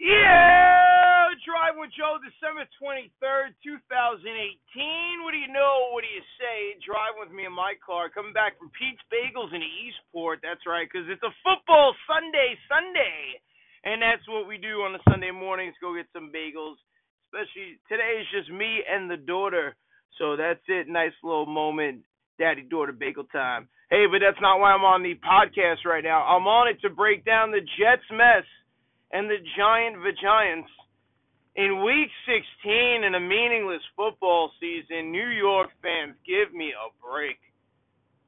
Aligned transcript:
Yeah, 0.00 1.30
Drive 1.46 1.78
with 1.78 1.94
Joe, 1.94 2.18
December 2.18 2.66
23rd, 2.82 3.54
2018. 3.62 5.22
What 5.22 5.30
do 5.30 5.38
you 5.38 5.52
know? 5.54 5.94
What 5.94 6.02
do 6.02 6.10
you 6.10 6.24
say? 6.34 6.74
Drive 6.82 7.14
with 7.14 7.30
me 7.30 7.46
in 7.46 7.54
my 7.54 7.78
car, 7.78 8.10
coming 8.10 8.34
back 8.34 8.58
from 8.58 8.74
Pete's 8.74 9.02
Bagels 9.06 9.54
in 9.54 9.62
Eastport. 9.62 10.42
That's 10.42 10.66
right, 10.66 10.88
because 10.90 11.06
it's 11.06 11.22
a 11.22 11.30
football 11.46 11.94
Sunday, 12.10 12.58
Sunday. 12.66 13.38
And 13.86 14.02
that's 14.02 14.24
what 14.26 14.48
we 14.50 14.58
do 14.58 14.82
on 14.82 14.96
the 14.96 15.04
Sunday 15.06 15.30
mornings 15.30 15.78
go 15.78 15.94
get 15.94 16.10
some 16.10 16.32
bagels. 16.34 16.80
Especially 17.30 17.78
today 17.86 18.18
is 18.18 18.28
just 18.34 18.50
me 18.50 18.82
and 18.88 19.06
the 19.06 19.20
daughter. 19.20 19.76
So 20.18 20.34
that's 20.34 20.62
it. 20.66 20.88
Nice 20.88 21.14
little 21.22 21.46
moment, 21.46 22.02
daddy 22.38 22.62
daughter 22.62 22.92
bagel 22.92 23.28
time. 23.30 23.68
Hey, 23.90 24.06
but 24.10 24.24
that's 24.24 24.40
not 24.40 24.58
why 24.58 24.72
I'm 24.72 24.86
on 24.88 25.02
the 25.04 25.14
podcast 25.20 25.84
right 25.84 26.02
now. 26.02 26.24
I'm 26.24 26.48
on 26.48 26.66
it 26.66 26.80
to 26.82 26.90
break 26.90 27.24
down 27.24 27.52
the 27.52 27.60
Jets 27.78 28.08
mess 28.10 28.48
and 29.14 29.30
the 29.30 29.38
Giant 29.56 30.02
Giants. 30.18 30.68
In 31.54 31.86
week 31.86 32.10
16 32.26 33.06
in 33.06 33.14
a 33.14 33.22
meaningless 33.22 33.80
football 33.94 34.50
season, 34.58 35.14
New 35.14 35.30
York 35.30 35.70
fans, 35.78 36.18
give 36.26 36.50
me 36.50 36.74
a 36.74 36.90
break. 36.98 37.38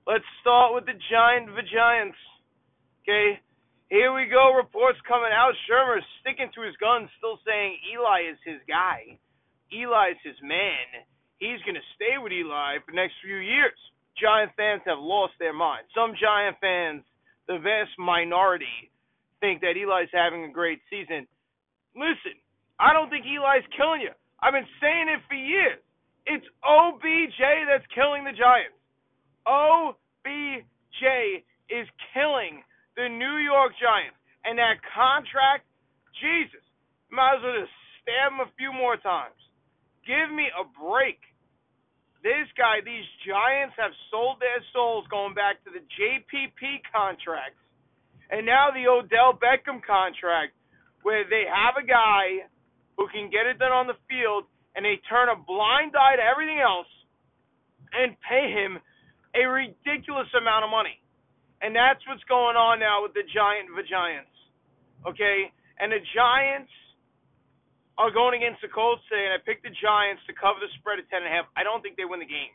Let's 0.06 0.24
start 0.40 0.78
with 0.78 0.86
the 0.86 0.94
Giant 1.10 1.50
Giants. 1.66 2.14
Okay, 3.02 3.42
here 3.90 4.14
we 4.14 4.30
go. 4.30 4.54
Reports 4.54 5.02
coming 5.10 5.34
out. 5.34 5.58
Shurmur 5.66 5.98
sticking 6.22 6.54
to 6.54 6.62
his 6.62 6.78
guns, 6.78 7.10
still 7.18 7.42
saying 7.42 7.82
Eli 7.90 8.30
is 8.30 8.38
his 8.46 8.62
guy. 8.70 9.18
Eli 9.74 10.14
is 10.14 10.22
his 10.22 10.38
man. 10.38 11.02
He's 11.42 11.58
going 11.66 11.74
to 11.74 11.92
stay 11.98 12.14
with 12.22 12.30
Eli 12.30 12.78
for 12.86 12.94
the 12.94 13.02
next 13.02 13.18
few 13.26 13.42
years. 13.42 13.74
Giant 14.22 14.54
fans 14.54 14.86
have 14.86 15.02
lost 15.02 15.34
their 15.42 15.52
mind. 15.52 15.90
Some 15.98 16.14
Giant 16.14 16.62
fans, 16.62 17.02
the 17.50 17.58
vast 17.58 17.98
minority, 17.98 18.94
think 19.40 19.60
that 19.60 19.76
Eli's 19.76 20.12
having 20.12 20.44
a 20.44 20.52
great 20.52 20.80
season. 20.90 21.26
Listen, 21.94 22.36
I 22.78 22.92
don't 22.92 23.08
think 23.08 23.24
Eli's 23.24 23.66
killing 23.76 24.00
you. 24.00 24.12
I've 24.40 24.52
been 24.52 24.68
saying 24.80 25.08
it 25.08 25.20
for 25.28 25.36
years. 25.36 25.80
It's 26.26 26.44
OBJ 26.64 27.40
that's 27.70 27.86
killing 27.94 28.24
the 28.26 28.36
Giants. 28.36 28.76
OBJ 29.46 31.02
is 31.70 31.86
killing 32.12 32.60
the 32.96 33.08
New 33.08 33.38
York 33.40 33.72
Giants. 33.78 34.18
And 34.44 34.58
that 34.58 34.82
contract, 34.94 35.64
Jesus, 36.20 36.62
might 37.10 37.38
as 37.38 37.42
well 37.42 37.58
just 37.62 37.74
stab 38.02 38.34
him 38.34 38.42
a 38.42 38.50
few 38.58 38.72
more 38.74 38.98
times. 38.98 39.38
Give 40.06 40.30
me 40.30 40.46
a 40.54 40.66
break. 40.66 41.18
This 42.22 42.50
guy, 42.58 42.82
these 42.82 43.06
Giants 43.22 43.74
have 43.78 43.94
sold 44.10 44.42
their 44.42 44.58
souls 44.74 45.06
going 45.10 45.34
back 45.34 45.62
to 45.62 45.70
the 45.70 45.82
JPP 45.94 46.82
contracts 46.90 47.62
and 48.30 48.46
now 48.46 48.70
the 48.74 48.86
Odell 48.90 49.38
Beckham 49.38 49.82
contract, 49.84 50.52
where 51.02 51.22
they 51.28 51.44
have 51.46 51.78
a 51.78 51.86
guy 51.86 52.46
who 52.98 53.06
can 53.08 53.30
get 53.30 53.46
it 53.46 53.58
done 53.58 53.72
on 53.72 53.86
the 53.86 53.98
field, 54.10 54.44
and 54.74 54.84
they 54.84 54.98
turn 55.08 55.28
a 55.28 55.36
blind 55.36 55.94
eye 55.94 56.16
to 56.16 56.24
everything 56.24 56.58
else 56.58 56.90
and 57.94 58.16
pay 58.26 58.50
him 58.50 58.80
a 59.36 59.46
ridiculous 59.46 60.28
amount 60.34 60.64
of 60.64 60.70
money. 60.70 60.98
And 61.62 61.72
that's 61.72 62.00
what's 62.04 62.24
going 62.28 62.56
on 62.56 62.80
now 62.80 63.00
with 63.00 63.14
the 63.14 63.24
Giant 63.32 63.72
the 63.72 63.86
Giants. 63.86 64.32
Okay? 65.06 65.52
And 65.80 65.92
the 65.92 66.02
Giants 66.12 66.72
are 67.96 68.12
going 68.12 68.36
against 68.36 68.60
the 68.60 68.68
Colts 68.68 69.00
today, 69.08 69.24
and 69.24 69.32
I 69.32 69.40
picked 69.40 69.64
the 69.64 69.72
Giants 69.72 70.20
to 70.28 70.36
cover 70.36 70.60
the 70.60 70.68
spread 70.80 71.00
of 71.00 71.08
ten 71.08 71.24
and 71.24 71.30
a 71.30 71.32
half. 71.32 71.48
I 71.56 71.64
don't 71.64 71.80
think 71.80 71.96
they 71.96 72.04
win 72.04 72.20
the 72.20 72.28
game, 72.28 72.52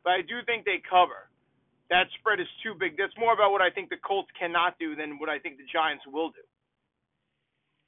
but 0.00 0.16
I 0.16 0.24
do 0.24 0.40
think 0.48 0.64
they 0.64 0.80
cover 0.80 1.28
that 1.90 2.06
spread 2.20 2.40
is 2.40 2.50
too 2.62 2.76
big. 2.76 2.96
That's 2.96 3.16
more 3.16 3.32
about 3.32 3.52
what 3.52 3.64
I 3.64 3.70
think 3.70 3.88
the 3.88 4.00
Colts 4.00 4.28
cannot 4.38 4.76
do 4.78 4.94
than 4.94 5.18
what 5.18 5.28
I 5.28 5.38
think 5.38 5.56
the 5.56 5.68
Giants 5.72 6.04
will 6.04 6.30
do. 6.30 6.44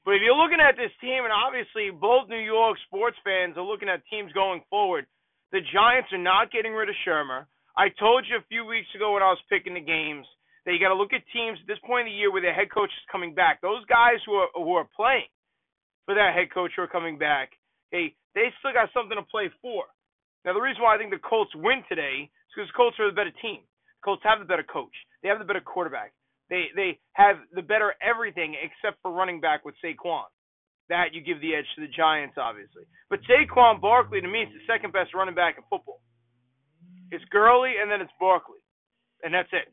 But 0.05 0.17
if 0.17 0.25
you're 0.25 0.39
looking 0.39 0.65
at 0.65 0.81
this 0.81 0.93
team, 1.01 1.29
and 1.29 1.33
obviously 1.33 1.93
both 1.93 2.33
New 2.33 2.41
York 2.41 2.81
sports 2.89 3.21
fans 3.21 3.61
are 3.61 3.67
looking 3.67 3.93
at 3.93 4.01
teams 4.09 4.33
going 4.33 4.65
forward, 4.73 5.05
the 5.53 5.61
Giants 5.61 6.09
are 6.13 6.23
not 6.23 6.49
getting 6.49 6.73
rid 6.73 6.89
of 6.89 6.97
Shurmur. 7.05 7.45
I 7.77 7.93
told 8.01 8.25
you 8.25 8.41
a 8.41 8.49
few 8.49 8.65
weeks 8.65 8.89
ago 8.97 9.13
when 9.13 9.23
I 9.23 9.29
was 9.29 9.43
picking 9.53 9.75
the 9.77 9.85
games 9.85 10.25
that 10.65 10.73
you 10.73 10.81
got 10.81 10.93
to 10.93 10.99
look 10.99 11.13
at 11.13 11.23
teams 11.33 11.59
at 11.61 11.69
this 11.69 11.81
point 11.85 12.09
in 12.09 12.13
the 12.13 12.19
year 12.19 12.33
where 12.33 12.43
their 12.43 12.57
head 12.57 12.73
coach 12.73 12.91
is 12.91 13.13
coming 13.13 13.35
back. 13.35 13.61
Those 13.61 13.85
guys 13.87 14.21
who 14.25 14.41
are 14.41 14.49
who 14.57 14.73
are 14.75 14.89
playing 14.97 15.29
for 16.05 16.15
that 16.15 16.35
head 16.35 16.53
coach 16.53 16.73
who 16.77 16.83
are 16.83 16.91
coming 16.91 17.19
back, 17.19 17.53
hey, 17.91 18.15
they 18.35 18.49
still 18.59 18.73
got 18.73 18.89
something 18.93 19.17
to 19.17 19.27
play 19.29 19.53
for. 19.61 19.85
Now 20.45 20.53
the 20.53 20.61
reason 20.61 20.83
why 20.83 20.95
I 20.95 20.99
think 20.99 21.13
the 21.13 21.21
Colts 21.21 21.53
win 21.55 21.85
today 21.89 22.29
is 22.29 22.53
because 22.55 22.69
the 22.69 22.77
Colts 22.77 22.97
are 23.01 23.09
the 23.09 23.17
better 23.17 23.35
team. 23.41 23.61
Colts 24.05 24.23
have 24.25 24.39
the 24.39 24.45
better 24.45 24.65
coach. 24.65 24.95
They 25.23 25.29
have 25.29 25.39
the 25.39 25.45
better 25.45 25.61
quarterback. 25.61 26.13
They 26.49 26.67
they 26.75 26.99
have 27.13 27.37
the 27.55 27.63
better 27.63 27.95
everything 28.03 28.57
except 28.59 29.01
for 29.03 29.13
running 29.13 29.41
back 29.41 29.65
with 29.65 29.75
Saquon. 29.85 30.27
That 30.89 31.15
you 31.15 31.23
give 31.23 31.41
the 31.41 31.55
edge 31.55 31.69
to 31.77 31.87
the 31.87 31.93
Giants, 31.93 32.35
obviously. 32.37 32.83
But 33.09 33.21
Saquon 33.23 33.81
Barkley 33.81 34.21
to 34.21 34.27
me 34.27 34.43
is 34.43 34.51
the 34.51 34.65
second 34.67 34.93
best 34.93 35.15
running 35.15 35.35
back 35.35 35.55
in 35.57 35.63
football. 35.71 36.01
It's 37.13 37.25
Gurley 37.31 37.75
and 37.81 37.91
then 37.91 38.01
it's 38.01 38.13
Barkley, 38.19 38.63
and 39.23 39.35
that's 39.35 39.51
it. 39.53 39.71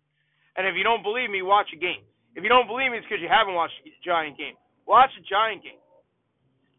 And 0.58 0.66
if 0.66 0.74
you 0.76 0.84
don't 0.84 1.02
believe 1.02 1.30
me, 1.30 1.42
watch 1.42 1.70
a 1.74 1.78
game. 1.78 2.02
If 2.34 2.46
you 2.46 2.50
don't 2.50 2.70
believe 2.70 2.94
me, 2.94 2.98
it's 2.98 3.06
because 3.06 3.22
you 3.22 3.30
haven't 3.30 3.54
watched 3.54 3.78
a 3.86 3.94
Giant 4.06 4.38
game. 4.38 4.58
Watch 4.86 5.10
a 5.18 5.24
Giant 5.26 5.62
game. 5.62 5.82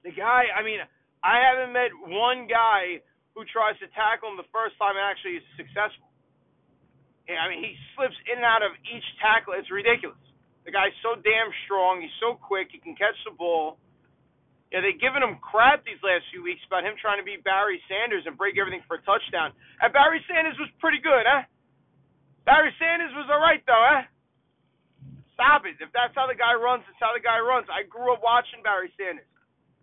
The 0.03 0.15
guy, 0.15 0.51
I 0.55 0.63
mean, 0.63 0.83
I 1.23 1.43
haven't 1.43 1.75
met 1.75 1.91
one 2.07 2.47
guy 2.47 3.03
who 3.35 3.47
tries 3.47 3.79
to 3.79 3.87
tackle 3.95 4.31
him 4.31 4.39
the 4.39 4.51
first 4.51 4.75
time 4.83 4.99
and 4.99 5.07
actually 5.07 5.39
is 5.39 5.47
successful. 5.55 6.08
I 7.37 7.53
mean, 7.53 7.61
he 7.61 7.77
slips 7.93 8.17
in 8.25 8.41
and 8.41 8.49
out 8.49 8.65
of 8.65 8.73
each 8.89 9.05
tackle. 9.21 9.53
It's 9.53 9.69
ridiculous. 9.69 10.17
The 10.65 10.73
guy's 10.73 10.97
so 11.05 11.17
damn 11.21 11.53
strong. 11.69 12.01
He's 12.01 12.15
so 12.21 12.41
quick. 12.41 12.73
He 12.73 12.81
can 12.81 12.97
catch 12.97 13.17
the 13.29 13.37
ball. 13.37 13.77
Yeah, 14.73 14.85
they've 14.85 15.01
given 15.01 15.25
him 15.25 15.41
crap 15.41 15.81
these 15.85 16.01
last 16.05 16.29
few 16.29 16.45
weeks 16.45 16.61
about 16.69 16.85
him 16.85 16.93
trying 17.01 17.17
to 17.17 17.25
be 17.25 17.41
Barry 17.41 17.81
Sanders 17.89 18.29
and 18.29 18.37
break 18.37 18.61
everything 18.61 18.85
for 18.85 19.01
a 19.01 19.03
touchdown. 19.05 19.57
And 19.81 19.93
Barry 19.97 20.21
Sanders 20.29 20.61
was 20.61 20.69
pretty 20.77 21.01
good, 21.01 21.25
huh? 21.25 21.49
Barry 22.45 22.73
Sanders 22.77 23.13
was 23.17 23.29
all 23.33 23.41
right, 23.41 23.65
though, 23.65 23.81
huh? 23.81 24.05
Stop 25.33 25.65
it. 25.65 25.81
If 25.81 25.89
that's 25.97 26.13
how 26.13 26.29
the 26.29 26.37
guy 26.37 26.53
runs, 26.53 26.85
it's 26.85 27.01
how 27.01 27.17
the 27.17 27.25
guy 27.25 27.41
runs. 27.41 27.65
I 27.73 27.89
grew 27.89 28.13
up 28.13 28.21
watching 28.21 28.61
Barry 28.61 28.93
Sanders. 29.01 29.29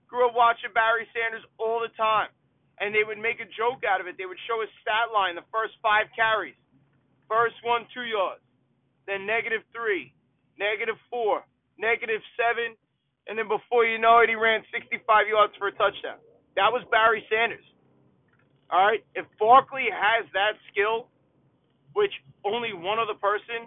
Grew 0.05 0.29
up 0.29 0.37
watching 0.37 0.69
Barry 0.73 1.09
Sanders 1.17 1.41
all 1.57 1.81
the 1.81 1.89
time. 1.97 2.29
And 2.77 2.93
they 2.93 3.01
would 3.07 3.17
make 3.17 3.41
a 3.41 3.49
joke 3.57 3.81
out 3.87 4.03
of 4.03 4.05
it. 4.05 4.21
They 4.21 4.29
would 4.29 4.41
show 4.45 4.61
his 4.61 4.69
stat 4.85 5.09
line 5.09 5.33
the 5.33 5.47
first 5.49 5.79
five 5.81 6.11
carries. 6.13 6.59
First 7.27 7.55
one, 7.63 7.85
two 7.93 8.05
yards. 8.05 8.41
Then 9.07 9.25
negative 9.25 9.61
three, 9.73 10.13
negative 10.57 10.97
four, 11.09 11.45
negative 11.77 12.21
seven, 12.37 12.73
and 13.27 13.37
then 13.37 13.49
before 13.49 13.85
you 13.85 13.97
know 13.97 14.21
it, 14.21 14.29
he 14.29 14.37
ran 14.37 14.61
65 14.69 15.01
yards 15.27 15.53
for 15.57 15.69
a 15.69 15.75
touchdown. 15.77 16.21
That 16.55 16.69
was 16.69 16.85
Barry 16.93 17.25
Sanders. 17.29 17.65
All 18.69 18.81
right. 18.81 19.01
If 19.13 19.25
Barkley 19.37 19.89
has 19.89 20.25
that 20.33 20.57
skill, 20.71 21.09
which 21.93 22.13
only 22.45 22.73
one 22.73 22.97
other 23.01 23.17
person 23.17 23.65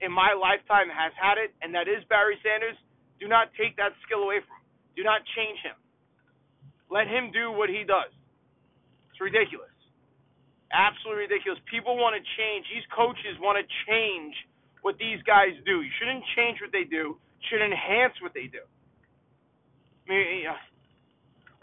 in 0.00 0.12
my 0.12 0.32
lifetime 0.32 0.88
has 0.88 1.12
had 1.16 1.36
it, 1.36 1.52
and 1.60 1.72
that 1.76 1.88
is 1.88 2.04
Barry 2.08 2.36
Sanders, 2.40 2.76
do 3.20 3.28
not 3.28 3.52
take 3.56 3.76
that 3.76 3.92
skill 4.04 4.24
away 4.24 4.40
from 4.44 4.60
him. 4.60 4.68
Do 4.96 5.02
not 5.04 5.20
change 5.36 5.60
him. 5.60 5.76
Let 6.88 7.08
him 7.08 7.32
do 7.32 7.52
what 7.52 7.68
he 7.68 7.84
does. 7.84 8.12
It's 9.12 9.20
ridiculous. 9.20 9.75
Absolutely 10.72 11.30
ridiculous. 11.30 11.62
People 11.70 11.94
want 11.96 12.18
to 12.18 12.22
change. 12.36 12.66
These 12.70 12.86
coaches 12.90 13.38
want 13.38 13.58
to 13.58 13.66
change 13.86 14.34
what 14.82 14.98
these 14.98 15.22
guys 15.22 15.54
do. 15.62 15.82
You 15.82 15.92
shouldn't 15.98 16.22
change 16.34 16.58
what 16.58 16.74
they 16.74 16.82
do. 16.82 17.18
You 17.18 17.44
should 17.50 17.62
enhance 17.62 18.18
what 18.18 18.34
they 18.34 18.50
do. 18.50 18.62
I 18.62 20.04
mean, 20.10 20.46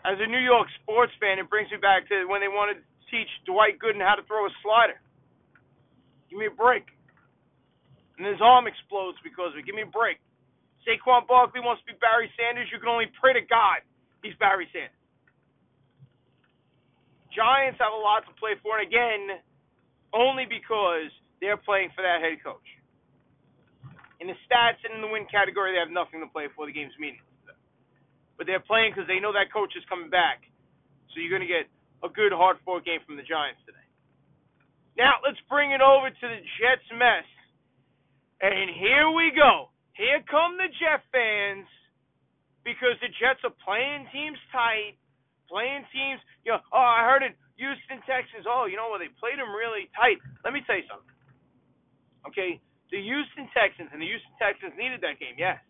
as 0.03 0.17
a 0.19 0.27
New 0.27 0.43
York 0.43 0.67
sports 0.83 1.11
fan, 1.19 1.39
it 1.39 1.47
brings 1.47 1.71
me 1.71 1.79
back 1.79 2.07
to 2.11 2.27
when 2.27 2.39
they 2.39 2.51
wanted 2.51 2.83
to 2.83 2.85
teach 3.11 3.31
Dwight 3.47 3.79
Gooden 3.79 4.03
how 4.03 4.15
to 4.15 4.23
throw 4.23 4.47
a 4.47 4.51
slider. 4.63 4.99
Give 6.31 6.39
me 6.39 6.47
a 6.47 6.55
break. 6.55 6.87
And 8.19 8.27
his 8.27 8.39
arm 8.43 8.67
explodes 8.67 9.19
because 9.23 9.55
of 9.55 9.59
it. 9.59 9.65
Give 9.67 9.75
me 9.75 9.87
a 9.87 9.91
break. 9.91 10.19
Saquon 10.83 11.27
Barkley 11.27 11.63
wants 11.63 11.83
to 11.83 11.91
be 11.91 11.97
Barry 11.99 12.27
Sanders. 12.35 12.67
You 12.71 12.79
can 12.79 12.91
only 12.91 13.07
pray 13.19 13.33
to 13.33 13.43
God 13.47 13.83
he's 14.23 14.33
Barry 14.39 14.67
Sanders. 14.71 15.02
Giants 17.33 17.81
have 17.81 17.93
a 17.93 18.01
lot 18.01 18.25
to 18.29 18.33
play 18.37 18.53
for, 18.61 18.77
and 18.77 18.85
again, 18.85 19.41
only 20.13 20.45
because 20.45 21.09
they're 21.41 21.59
playing 21.59 21.89
for 21.97 22.05
that 22.05 22.21
head 22.21 22.39
coach. 22.45 22.65
In 24.21 24.31
the 24.31 24.37
stats 24.47 24.79
and 24.87 24.95
in 24.95 25.01
the 25.03 25.11
win 25.11 25.27
category, 25.27 25.75
they 25.75 25.81
have 25.81 25.91
nothing 25.91 26.23
to 26.23 26.29
play 26.29 26.47
for. 26.55 26.63
The 26.69 26.71
game's 26.71 26.95
meaningless. 26.95 27.27
But 28.37 28.47
they're 28.47 28.63
playing 28.63 28.95
because 28.95 29.09
they 29.09 29.19
know 29.19 29.35
that 29.35 29.51
coach 29.51 29.75
is 29.75 29.83
coming 29.91 30.07
back. 30.07 30.45
So 31.11 31.19
you're 31.19 31.33
going 31.33 31.45
to 31.45 31.49
get 31.49 31.67
a 32.01 32.09
good, 32.09 32.31
hard 32.31 32.57
fought 32.63 32.85
game 32.87 33.03
from 33.05 33.19
the 33.19 33.25
Giants 33.25 33.59
today. 33.67 33.83
Now, 34.95 35.19
let's 35.25 35.41
bring 35.49 35.73
it 35.75 35.81
over 35.81 36.09
to 36.09 36.25
the 36.25 36.41
Jets 36.61 36.87
mess. 36.93 37.27
And 38.41 38.71
here 38.71 39.09
we 39.11 39.33
go. 39.35 39.73
Here 39.93 40.23
come 40.25 40.57
the 40.57 40.71
Jet 40.79 41.03
fans 41.11 41.67
because 42.63 42.97
the 43.03 43.11
Jets 43.19 43.43
are 43.43 43.55
playing 43.63 44.07
teams 44.15 44.39
tight 44.51 44.97
playing 45.53 45.85
teams. 45.93 46.17
You 46.41 46.57
know, 46.57 46.61
oh, 46.73 46.81
I 46.81 47.05
heard 47.05 47.21
it. 47.21 47.37
Houston 47.61 48.01
Texans. 48.09 48.49
Oh, 48.49 48.65
you 48.65 48.73
know 48.73 48.89
what? 48.89 48.97
They 48.97 49.13
played 49.21 49.37
them 49.37 49.53
really 49.53 49.85
tight. 49.93 50.17
Let 50.41 50.57
me 50.57 50.65
tell 50.65 50.81
you 50.81 50.89
something. 50.89 51.13
Okay, 52.25 52.57
the 52.89 52.97
Houston 52.97 53.45
Texans 53.53 53.93
and 53.93 54.01
the 54.01 54.09
Houston 54.09 54.33
Texans 54.41 54.73
needed 54.73 55.05
that 55.05 55.21
game. 55.21 55.37
Yes, 55.37 55.61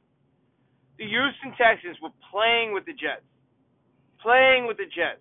The 0.96 1.04
Houston 1.04 1.52
Texans 1.60 2.00
were 2.00 2.16
playing 2.32 2.72
with 2.72 2.88
the 2.88 2.96
Jets. 2.96 3.28
Playing 4.24 4.70
with 4.70 4.80
the 4.80 4.88
Jets. 4.88 5.20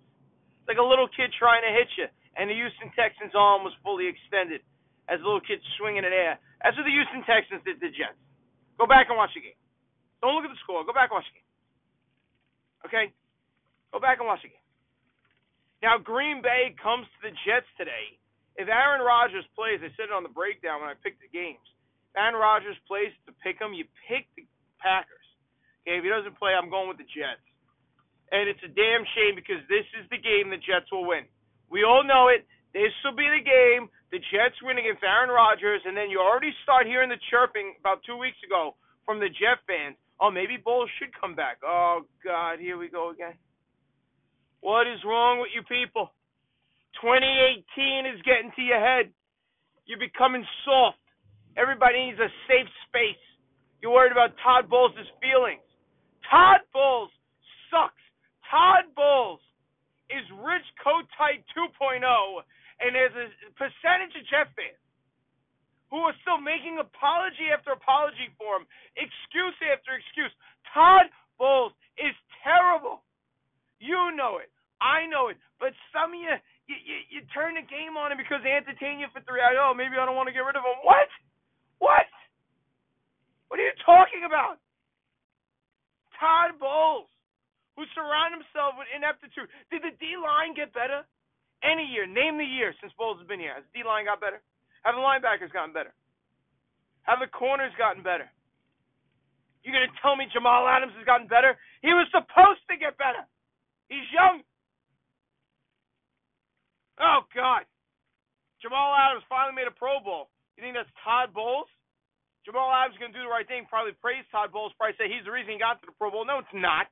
It's 0.63 0.69
like 0.71 0.79
a 0.79 0.85
little 0.85 1.11
kid 1.11 1.35
trying 1.35 1.65
to 1.67 1.71
hit 1.75 1.91
you, 1.99 2.07
and 2.39 2.47
the 2.47 2.55
Houston 2.55 2.87
Texans' 2.95 3.35
arm 3.35 3.67
was 3.67 3.75
fully 3.83 4.07
extended 4.07 4.63
as 5.11 5.19
a 5.19 5.25
little 5.27 5.43
kid 5.43 5.59
swinging 5.75 6.07
in 6.07 6.13
air. 6.15 6.39
That's 6.63 6.77
what 6.79 6.87
the 6.87 6.95
Houston 6.95 7.27
Texans 7.27 7.59
did 7.67 7.83
to 7.83 7.89
the 7.89 7.91
Jets. 7.91 8.15
Go 8.79 8.87
back 8.87 9.11
and 9.11 9.19
watch 9.19 9.35
the 9.35 9.43
game. 9.43 9.59
Don't 10.23 10.37
look 10.39 10.47
at 10.47 10.53
the 10.53 10.61
score. 10.63 10.87
Go 10.87 10.95
back 10.95 11.11
and 11.11 11.19
watch 11.19 11.27
the 11.27 11.35
game. 11.35 11.51
Okay? 12.87 13.05
Go 13.93 14.01
back 14.01 14.17
and 14.17 14.25
watch 14.25 14.41
game. 14.41 14.57
Now, 15.85 16.01
Green 16.01 16.41
Bay 16.41 16.73
comes 16.81 17.05
to 17.05 17.29
the 17.29 17.33
Jets 17.45 17.69
today. 17.77 18.17
If 18.57 18.65
Aaron 18.65 19.05
Rodgers 19.05 19.45
plays, 19.53 19.77
I 19.85 19.93
said 19.93 20.09
it 20.09 20.15
on 20.15 20.25
the 20.25 20.33
breakdown 20.33 20.81
when 20.81 20.89
I 20.89 20.97
picked 20.97 21.21
the 21.21 21.29
games. 21.29 21.61
If 22.09 22.17
Aaron 22.17 22.33
Rodgers 22.33 22.77
plays 22.89 23.13
to 23.29 23.33
pick 23.45 23.61
him, 23.61 23.77
you 23.77 23.85
pick 24.09 24.25
the 24.33 24.49
Packers. 24.81 25.27
Okay, 25.85 26.01
if 26.01 26.03
he 26.03 26.09
doesn't 26.09 26.39
play, 26.41 26.57
I'm 26.57 26.73
going 26.73 26.89
with 26.89 26.97
the 26.97 27.05
Jets. 27.05 27.45
And 28.33 28.49
it's 28.49 28.61
a 28.65 28.71
damn 28.73 29.05
shame 29.13 29.37
because 29.37 29.61
this 29.69 29.85
is 29.93 30.09
the 30.09 30.17
game 30.17 30.49
the 30.49 30.57
Jets 30.57 30.89
will 30.89 31.05
win. 31.05 31.29
We 31.69 31.85
all 31.85 32.01
know 32.01 32.33
it. 32.33 32.49
This 32.73 32.93
will 33.05 33.13
be 33.13 33.29
the 33.29 33.45
game 33.45 33.93
the 34.09 34.21
Jets 34.33 34.57
win 34.61 34.77
against 34.77 35.01
Aaron 35.05 35.29
Rodgers, 35.29 35.81
and 35.85 35.97
then 35.97 36.09
you 36.09 36.21
already 36.21 36.53
start 36.61 36.85
hearing 36.85 37.09
the 37.09 37.21
chirping 37.29 37.77
about 37.81 38.01
two 38.05 38.17
weeks 38.17 38.37
ago 38.45 38.77
from 39.05 39.21
the 39.21 39.29
Jet 39.29 39.61
fans. 39.65 39.97
Oh, 40.21 40.29
maybe 40.29 40.57
Bowles 40.57 40.89
should 40.97 41.09
come 41.13 41.33
back. 41.33 41.57
Oh 41.65 42.05
God, 42.23 42.57
here 42.57 42.77
we 42.77 42.89
go 42.89 43.09
again. 43.09 43.33
What 44.63 44.87
is 44.87 45.03
wrong 45.03 45.43
with 45.43 45.51
you 45.51 45.59
people? 45.67 46.15
2018 47.03 48.07
is 48.07 48.23
getting 48.23 48.47
to 48.55 48.63
your 48.63 48.79
head. 48.79 49.11
You're 49.83 49.99
becoming 49.99 50.47
soft. 50.63 51.03
Everybody 51.59 52.07
needs 52.07 52.23
a 52.23 52.31
safe 52.47 52.71
space. 52.87 53.19
You're 53.83 53.91
worried 53.91 54.15
about 54.15 54.39
Todd 54.39 54.71
Bowles' 54.71 54.95
feelings. 55.19 55.67
Todd 56.31 56.63
Bowles 56.71 57.11
sucks. 57.67 57.99
Todd 58.47 58.87
Bowles 58.95 59.43
is 60.07 60.23
Rich 60.31 60.63
Kotite 60.79 61.43
2.0 61.51 61.99
and 62.79 62.95
there's 62.95 63.11
a 63.19 63.27
percentage 63.59 64.15
of 64.15 64.23
Jet 64.31 64.47
fans 64.55 64.79
who 65.91 66.07
are 66.07 66.15
still 66.23 66.39
making 66.39 66.79
apology 66.79 67.51
after 67.51 67.75
apology 67.75 68.31
for 68.39 68.63
him, 68.63 68.65
excuse 68.95 69.59
after 69.67 69.99
excuse. 69.99 70.31
Todd 70.71 71.11
Bowles 71.35 71.75
is 71.99 72.15
terrible. 72.47 73.03
You 73.83 74.15
know 74.15 74.39
it. 74.39 74.52
I 74.83 75.07
know 75.07 75.31
it. 75.31 75.39
But 75.63 75.71
some 75.95 76.11
of 76.11 76.19
you, 76.19 76.35
you, 76.67 76.75
you, 76.75 76.97
you 77.07 77.19
turn 77.31 77.55
the 77.55 77.63
game 77.63 77.95
on 77.95 78.11
him 78.11 78.19
because 78.19 78.43
they 78.43 78.51
entertain 78.51 78.99
you 78.99 79.07
for 79.15 79.23
three 79.23 79.39
hours. 79.39 79.55
Oh, 79.55 79.71
maybe 79.71 79.95
I 79.95 80.03
don't 80.03 80.19
want 80.19 80.27
to 80.27 80.35
get 80.35 80.43
rid 80.43 80.59
of 80.59 80.67
him. 80.67 80.83
What? 80.83 81.07
What? 81.79 82.11
What 83.47 83.63
are 83.63 83.67
you 83.67 83.77
talking 83.87 84.27
about? 84.27 84.59
Todd 86.19 86.59
Bowles, 86.59 87.07
who 87.79 87.87
surrounded 87.95 88.43
himself 88.43 88.75
with 88.75 88.91
ineptitude. 88.91 89.47
Did 89.71 89.87
the 89.87 89.95
D 89.99 90.19
line 90.19 90.51
get 90.55 90.75
better? 90.75 91.07
Any 91.63 91.87
year, 91.87 92.03
name 92.03 92.35
the 92.35 92.47
year 92.47 92.75
since 92.83 92.91
Bowles 92.99 93.23
has 93.23 93.27
been 93.27 93.39
here. 93.39 93.55
Has 93.55 93.63
the 93.71 93.81
D 93.81 93.87
line 93.87 94.03
got 94.11 94.19
better? 94.19 94.43
Have 94.83 94.99
the 94.99 95.03
linebackers 95.03 95.51
gotten 95.55 95.71
better? 95.71 95.95
Have 97.07 97.23
the 97.23 97.31
corners 97.31 97.71
gotten 97.79 98.03
better? 98.03 98.27
You're 99.63 99.75
gonna 99.75 99.91
tell 100.03 100.19
me 100.19 100.27
Jamal 100.31 100.67
Adams 100.67 100.91
has 100.99 101.07
gotten 101.07 101.27
better? 101.27 101.55
He 101.79 101.95
was 101.95 102.07
supposed 102.11 102.63
to 102.67 102.75
get 102.75 102.99
better. 102.99 103.23
He's 103.87 104.07
young. 104.11 104.43
Oh 106.99 107.23
God. 107.43 107.67
Jamal 108.63 108.95
Adams 108.95 109.27
finally 109.27 109.51
made 109.51 109.67
a 109.67 109.75
Pro 109.75 109.99
Bowl. 109.99 110.31
You 110.55 110.63
think 110.63 110.79
that's 110.79 110.87
Todd 111.03 111.35
Bowles? 111.35 111.67
Jamal 112.47 112.71
Adams 112.71 112.95
is 112.95 112.99
gonna 113.03 113.11
do 113.11 113.19
the 113.19 113.27
right 113.27 113.43
thing, 113.43 113.67
probably 113.67 113.91
praise 113.99 114.23
Todd 114.31 114.55
Bowles, 114.55 114.71
probably 114.79 114.95
say 114.95 115.11
he's 115.11 115.27
the 115.27 115.35
reason 115.35 115.51
he 115.51 115.59
got 115.59 115.83
to 115.83 115.87
the 115.91 115.95
Pro 115.99 116.07
Bowl. 116.07 116.23
No, 116.23 116.39
it's 116.39 116.55
not. 116.55 116.87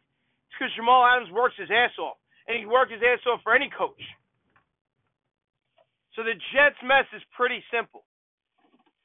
It's 0.52 0.56
because 0.60 0.76
Jamal 0.76 1.08
Adams 1.08 1.32
works 1.32 1.56
his 1.56 1.72
ass 1.72 1.96
off. 1.96 2.20
And 2.52 2.60
he 2.60 2.68
worked 2.68 2.92
his 2.92 3.00
ass 3.00 3.24
off 3.32 3.40
for 3.48 3.56
any 3.56 3.72
coach. 3.72 4.04
So 6.20 6.28
the 6.28 6.36
Jets' 6.52 6.84
mess 6.84 7.08
is 7.16 7.24
pretty 7.32 7.64
simple. 7.72 8.04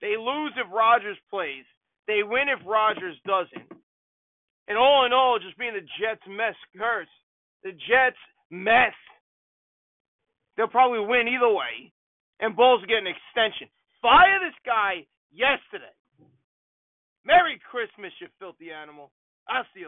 They 0.03 0.19
lose 0.19 0.51
if 0.59 0.67
Rodgers 0.75 1.19
plays. 1.31 1.63
They 2.11 2.27
win 2.27 2.51
if 2.51 2.59
Rodgers 2.67 3.15
doesn't. 3.23 3.71
And 4.67 4.75
all 4.75 5.07
in 5.07 5.13
all, 5.15 5.39
just 5.39 5.59
being 5.59 5.75
the 5.75 5.87
Jets' 6.03 6.27
mess 6.27 6.59
curse. 6.75 7.11
The 7.63 7.71
Jets' 7.87 8.19
mess. 8.51 8.95
They'll 10.57 10.69
probably 10.69 11.01
win 11.01 11.29
either 11.29 11.49
way. 11.49 11.93
And 12.41 12.57
will 12.57 12.81
get 12.87 12.99
an 12.99 13.07
extension. 13.07 13.69
Fire 14.03 14.41
this 14.45 14.57
guy 14.65 15.07
yesterday. 15.33 15.93
Merry 17.25 17.61
Christmas, 17.71 18.13
you 18.21 18.29
filthy 18.39 18.71
animal. 18.71 19.11
I'll 19.49 19.65
see 19.73 19.81
you 19.81 19.83
later. 19.83 19.85